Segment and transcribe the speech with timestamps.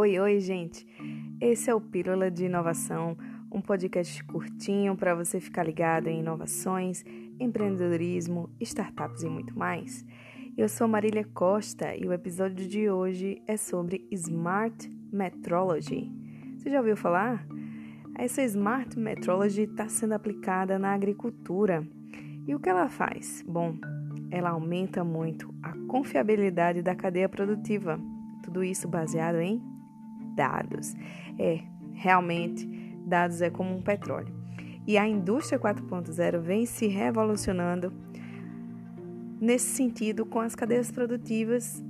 [0.00, 0.86] Oi, oi, gente!
[1.38, 3.18] Esse é o Pílula de Inovação,
[3.52, 7.04] um podcast curtinho para você ficar ligado em inovações,
[7.38, 10.02] empreendedorismo, startups e muito mais.
[10.56, 16.10] Eu sou Marília Costa e o episódio de hoje é sobre Smart Metrology.
[16.56, 17.46] Você já ouviu falar?
[18.16, 21.86] Essa Smart Metrology está sendo aplicada na agricultura.
[22.48, 23.44] E o que ela faz?
[23.46, 23.76] Bom,
[24.30, 28.00] ela aumenta muito a confiabilidade da cadeia produtiva.
[28.42, 29.60] Tudo isso baseado em
[30.34, 30.94] dados.
[31.38, 31.60] É,
[31.92, 32.66] realmente,
[33.06, 34.34] dados é como um petróleo.
[34.86, 37.92] E a indústria 4.0 vem se revolucionando
[39.40, 41.82] nesse sentido com as cadeias produtivas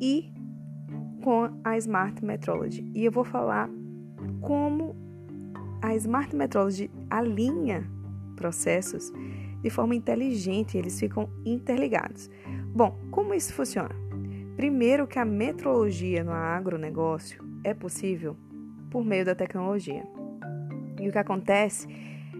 [0.00, 0.32] e
[1.22, 2.90] com a Smart Metrology.
[2.94, 3.70] E eu vou falar
[4.40, 4.94] como
[5.82, 7.88] a Smart Metrology alinha
[8.36, 9.12] processos
[9.62, 12.30] de forma inteligente, eles ficam interligados.
[12.72, 14.05] Bom, como isso funciona?
[14.56, 18.34] Primeiro que a metrologia no agronegócio é possível
[18.90, 20.02] por meio da tecnologia.
[20.98, 21.86] E o que acontece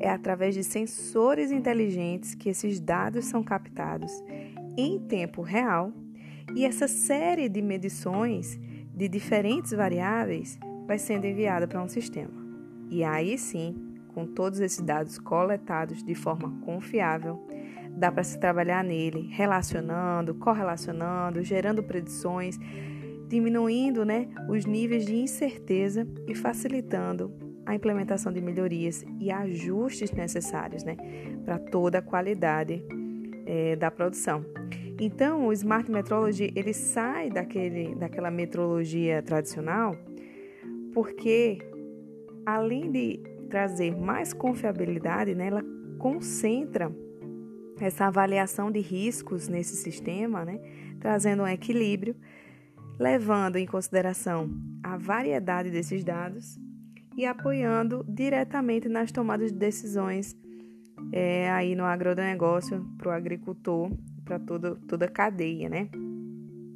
[0.00, 4.10] é através de sensores inteligentes que esses dados são captados
[4.74, 5.92] em tempo real
[6.56, 8.58] e essa série de medições
[8.94, 12.32] de diferentes variáveis vai sendo enviada para um sistema.
[12.88, 13.76] E aí sim,
[14.14, 17.46] com todos esses dados coletados de forma confiável,
[17.98, 22.58] dá para se trabalhar nele, relacionando, correlacionando, gerando predições,
[23.26, 27.32] diminuindo né, os níveis de incerteza e facilitando
[27.66, 30.96] a implementação de melhorias e ajustes necessários né,
[31.44, 32.82] para toda a qualidade
[33.44, 34.44] é, da produção.
[35.00, 39.94] Então, o Smart Metrology ele sai daquele, daquela metrologia tradicional,
[40.94, 41.58] porque
[42.46, 45.62] além de trazer mais confiabilidade, né, ela
[45.98, 46.90] concentra
[47.80, 50.60] essa avaliação de riscos nesse sistema, né,
[51.00, 52.16] trazendo um equilíbrio,
[52.98, 54.50] levando em consideração
[54.82, 56.58] a variedade desses dados
[57.16, 60.36] e apoiando diretamente nas tomadas de decisões
[61.12, 63.90] é, aí no agronegócio, para o agricultor,
[64.24, 65.88] para toda, a cadeia, né?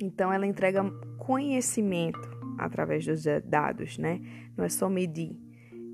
[0.00, 0.84] Então, ela entrega
[1.18, 4.20] conhecimento através dos dados, né?
[4.56, 5.38] Não é só medir,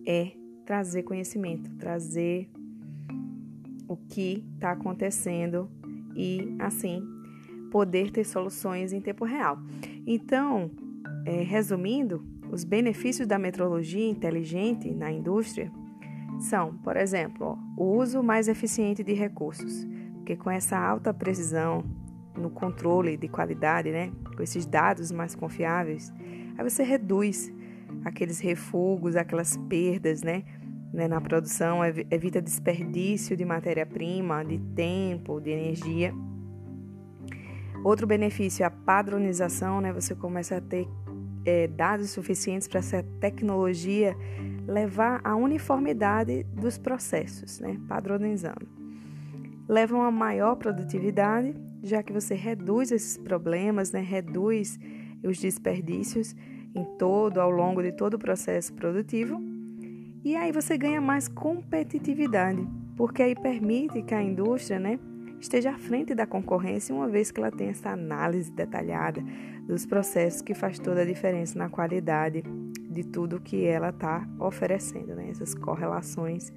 [0.07, 0.33] é
[0.65, 2.49] trazer conhecimento, trazer
[3.93, 5.71] o que está acontecendo
[6.17, 7.03] e, assim,
[7.71, 9.59] poder ter soluções em tempo real.
[10.07, 10.71] Então,
[11.25, 15.73] é, resumindo, os benefícios da metrologia inteligente na indústria
[16.39, 19.87] são, por exemplo, ó, o uso mais eficiente de recursos,
[20.17, 21.85] porque com essa alta precisão
[22.37, 26.13] no controle de qualidade, né, com esses dados mais confiáveis,
[26.57, 27.53] aí você reduz
[28.05, 30.45] aqueles refugos, aquelas perdas, né,
[30.93, 31.81] né, na produção,
[32.11, 36.13] evita desperdício de matéria-prima, de tempo, de energia.
[37.83, 39.93] Outro benefício é a padronização, né?
[39.93, 40.87] Você começa a ter
[41.45, 44.17] é, dados suficientes para essa tecnologia
[44.67, 47.81] levar à uniformidade dos processos, né?
[47.89, 48.69] Padronizando.
[49.69, 54.01] Leva a maior produtividade, já que você reduz esses problemas, né?
[54.01, 54.79] Reduz
[55.25, 56.37] os desperdícios
[56.75, 59.52] em todo, ao longo de todo o processo produtivo
[60.25, 62.67] e aí você ganha mais competitividade,
[62.97, 64.99] porque aí permite que a indústria né,
[65.41, 69.23] esteja à frente da concorrência, uma vez que ela tem essa análise detalhada
[69.67, 72.43] dos processos que faz toda a diferença na qualidade
[72.89, 75.15] de tudo que ela está oferecendo.
[75.15, 75.31] Né?
[75.31, 76.53] Essas correlações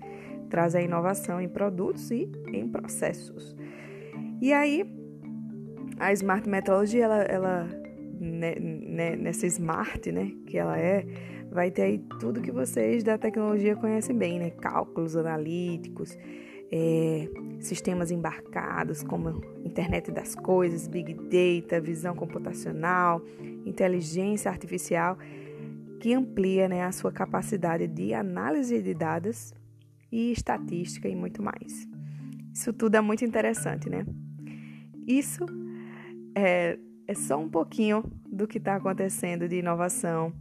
[0.49, 3.55] trazem a inovação em produtos e em processos.
[4.39, 4.85] E aí,
[5.99, 7.84] a Smart Metrology, ela, ela
[8.19, 11.05] né, né, nessa Smart, né, que ela é,
[11.51, 14.49] vai ter aí tudo que vocês da tecnologia conhecem bem, né?
[14.49, 16.17] Cálculos analíticos,
[16.71, 23.21] é, sistemas embarcados como internet das coisas, big data, visão computacional,
[23.65, 25.17] inteligência artificial,
[25.99, 29.53] que amplia né, a sua capacidade de análise de dados
[30.11, 31.87] e estatística e muito mais.
[32.53, 34.05] Isso tudo é muito interessante, né?
[35.07, 35.45] Isso
[36.35, 40.33] é, é só um pouquinho do que está acontecendo de inovação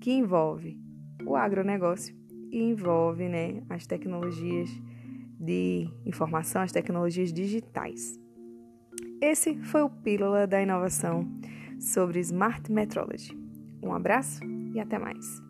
[0.00, 0.78] que envolve
[1.24, 2.14] o agronegócio
[2.50, 4.70] e envolve né, as tecnologias
[5.38, 8.18] de informação, as tecnologias digitais.
[9.20, 11.26] Esse foi o Pílula da Inovação
[11.80, 13.36] sobre Smart Metrology.
[13.82, 14.40] Um abraço
[14.74, 15.42] e até mais.